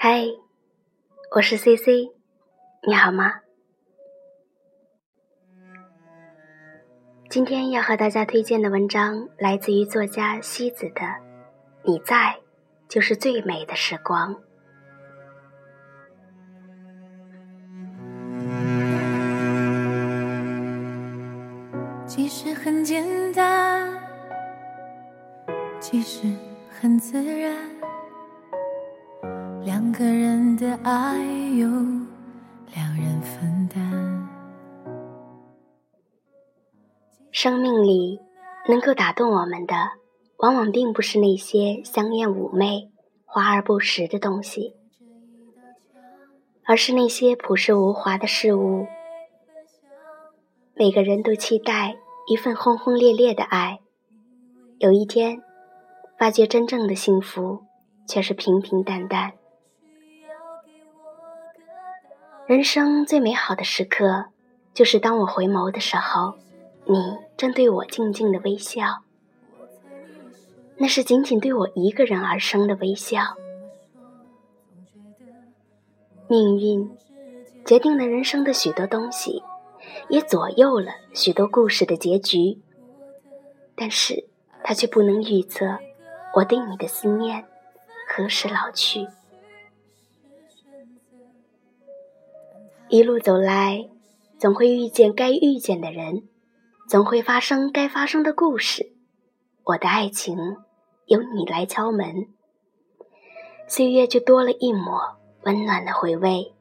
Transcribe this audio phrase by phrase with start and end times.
[0.00, 0.28] 嗨，
[1.34, 2.12] 我是 C C，
[2.86, 3.40] 你好吗？
[7.28, 11.00] 今天要和大家推荐的文章来自于作家西子的
[11.82, 12.38] 《你在
[12.88, 14.36] 就是最美的时光》。
[22.06, 24.00] 其实很简单，
[25.80, 26.28] 其实
[26.70, 27.77] 很自然。
[29.68, 31.18] 两个人的爱
[31.58, 31.68] 由
[32.74, 34.26] 两人分担。
[37.30, 38.18] 生命里
[38.66, 39.74] 能够打动我们的，
[40.38, 42.90] 往往并不是那些香艳妩媚、
[43.26, 44.74] 华而不实的东西，
[46.64, 48.86] 而是那些朴实无华的事物。
[50.72, 51.94] 每个人都期待
[52.26, 53.80] 一份轰轰烈烈的爱，
[54.78, 55.42] 有一天，
[56.18, 57.64] 发觉真正的幸福
[58.06, 59.34] 却是平平淡淡。
[62.48, 64.24] 人生最美好的时刻，
[64.72, 66.32] 就是当我回眸的时候，
[66.86, 69.02] 你正对我静静的微笑。
[70.78, 73.36] 那是仅仅对我一个人而生的微笑。
[76.26, 76.90] 命运
[77.66, 79.42] 决定了人生的许多东西，
[80.08, 82.58] 也左右了许多故事的结局。
[83.76, 84.26] 但是，
[84.64, 85.78] 它却不能预测
[86.34, 87.44] 我对你的思念
[88.08, 89.06] 何时老去。
[92.88, 93.88] 一路走来，
[94.38, 96.26] 总会遇见该遇见的人，
[96.88, 98.92] 总会发生该发生的故事。
[99.64, 100.36] 我的爱情
[101.04, 102.28] 由你来敲门，
[103.66, 106.54] 岁月就多了一抹温暖的回味。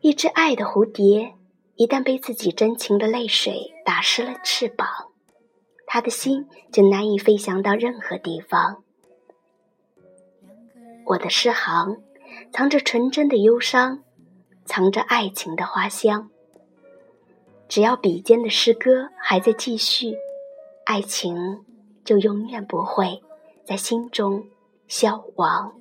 [0.00, 1.34] 一只爱的蝴蝶，
[1.76, 4.88] 一旦被自己真情的泪水打湿了翅膀，
[5.86, 8.82] 它的心就难以飞翔到任何地方。
[11.06, 12.02] 我的诗行。
[12.52, 14.02] 藏着纯真的忧伤，
[14.64, 16.30] 藏着爱情的花香。
[17.68, 20.14] 只要笔尖的诗歌还在继续，
[20.84, 21.64] 爱情
[22.04, 23.22] 就永远不会
[23.64, 24.44] 在心中
[24.86, 25.72] 消亡。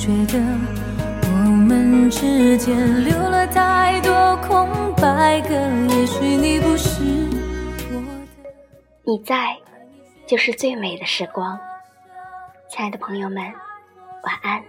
[0.00, 0.38] 觉得
[1.22, 1.28] 我
[1.68, 6.88] 们之间留了太多空白格，也许你不是
[7.92, 8.50] 我的。
[9.04, 9.54] 你在，
[10.26, 11.58] 就是最美的时光。
[12.70, 13.44] 亲爱的朋友们，
[14.22, 14.62] 晚安。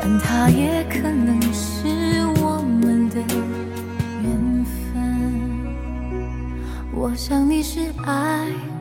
[0.00, 1.37] 但他也可能